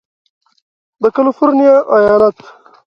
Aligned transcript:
د 1.01 1.03
کالفرنیا 1.15 1.75
ایالت 1.95 2.37